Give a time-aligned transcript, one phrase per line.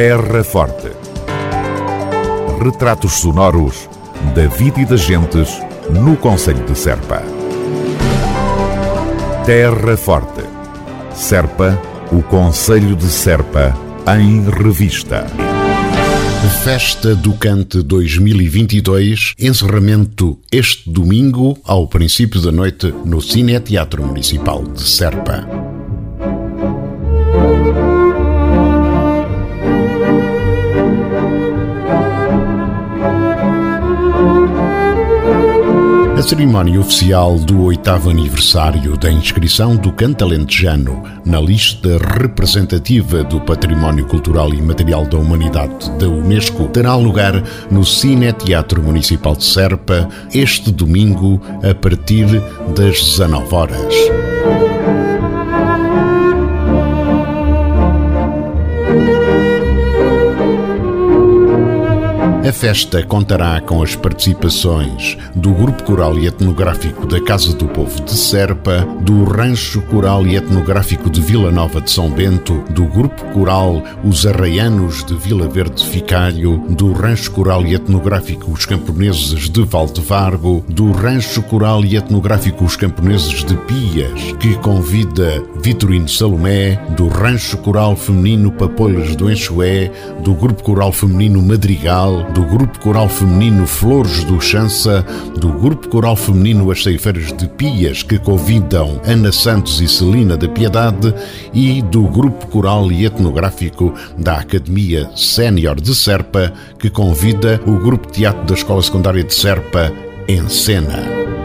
[0.00, 0.92] Terra Forte.
[2.62, 3.88] Retratos sonoros
[4.32, 5.60] da vida e das gentes
[5.90, 7.20] no Conselho de Serpa.
[9.44, 10.44] Terra Forte.
[11.12, 11.76] Serpa,
[12.12, 13.76] o Conselho de Serpa,
[14.16, 15.26] em revista.
[16.62, 24.62] Festa do Cante 2022, encerramento este domingo, ao princípio da noite, no Cine Teatro Municipal
[24.62, 25.67] de Serpa.
[36.18, 43.40] A cerimónia oficial do oitavo aniversário da inscrição do canto alentejano na lista representativa do
[43.40, 49.44] Património Cultural e Material da Humanidade da Unesco terá lugar no Cine Teatro Municipal de
[49.44, 52.26] Serpa este domingo a partir
[52.74, 53.94] das 19 horas.
[62.48, 68.02] A festa contará com as participações do Grupo Coral e Etnográfico da Casa do Povo
[68.02, 73.22] de Serpa, do Rancho Coral e Etnográfico de Vila Nova de São Bento, do Grupo
[73.34, 79.62] Coral Os Arraianos de Vila Verde Ficalho, do Rancho Coral e Etnográfico Os Camponeses de
[79.62, 87.08] Valdevargo, do Rancho Coral e Etnográfico Os Camponeses de Pias, que convida Vitorino Salomé, do
[87.08, 89.92] Rancho Coral Feminino Papolhas do Enxué,
[90.24, 95.04] do Grupo Coral Feminino Madrigal, do Grupo Coral Feminino Flores do Chança,
[95.40, 100.48] do Grupo Coral Feminino As Ceifeiras de Pias, que convidam Ana Santos e Celina da
[100.48, 101.12] Piedade,
[101.52, 108.06] e do Grupo Coral e Etnográfico da Academia Sénior de Serpa, que convida o Grupo
[108.06, 109.92] Teatro da Escola Secundária de Serpa
[110.28, 111.37] em cena.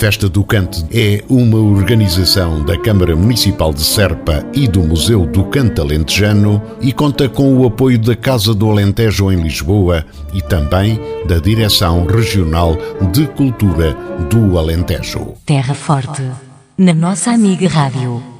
[0.00, 5.44] Festa do Cante é uma organização da Câmara Municipal de Serpa e do Museu do
[5.44, 10.98] Cante Alentejano e conta com o apoio da Casa do Alentejo em Lisboa e também
[11.28, 12.78] da Direção Regional
[13.12, 13.92] de Cultura
[14.30, 15.34] do Alentejo.
[15.44, 16.22] Terra Forte,
[16.78, 18.39] na nossa amiga Rádio.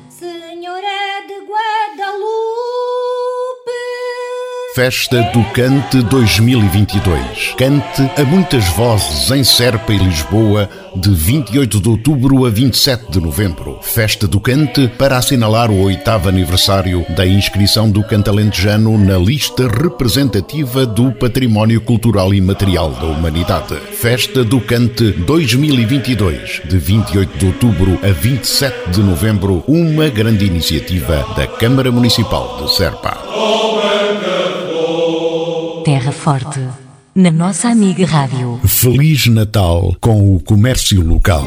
[4.80, 7.54] Festa do Cante 2022.
[7.58, 13.20] Cante a muitas vozes em Serpa e Lisboa de 28 de outubro a 27 de
[13.20, 13.78] novembro.
[13.82, 19.68] Festa do Cante para assinalar o oitavo aniversário da inscrição do cante alentejano na lista
[19.68, 23.76] representativa do Património Cultural e Material da Humanidade.
[23.92, 31.26] Festa do Cante 2022, de 28 de outubro a 27 de novembro, uma grande iniciativa
[31.36, 33.79] da Câmara Municipal de Serpa.
[35.90, 36.60] Terra Forte,
[37.16, 38.60] na nossa amiga Rádio.
[38.64, 41.44] Feliz Natal com o comércio local.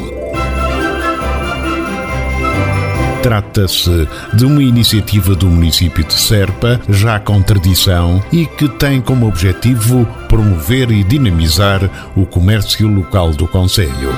[3.22, 9.26] Trata-se de uma iniciativa do município de Serpa, já com tradição, e que tem como
[9.26, 14.12] objetivo promover e dinamizar o comércio local do Conselho.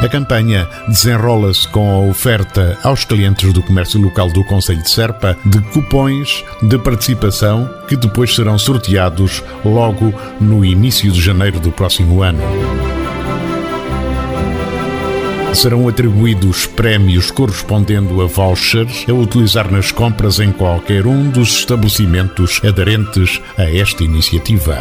[0.00, 5.36] A campanha desenrola-se com a oferta aos clientes do comércio local do Conselho de Serpa
[5.44, 12.22] de cupões de participação que depois serão sorteados logo no início de janeiro do próximo
[12.22, 12.38] ano.
[15.52, 22.60] Serão atribuídos prémios correspondendo a vouchers a utilizar nas compras em qualquer um dos estabelecimentos
[22.64, 24.78] aderentes a esta iniciativa.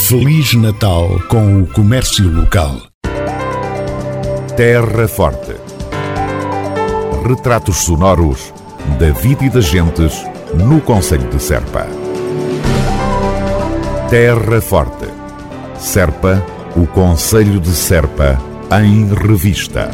[0.10, 2.82] Feliz Natal com o comércio local.
[4.58, 5.54] Terra Forte.
[7.28, 8.52] Retratos sonoros
[8.98, 10.26] da vida e das gentes
[10.56, 11.86] no Conselho de Serpa.
[14.10, 15.06] Terra Forte.
[15.78, 16.44] Serpa,
[16.76, 18.42] o Conselho de Serpa,
[18.82, 19.92] em revista.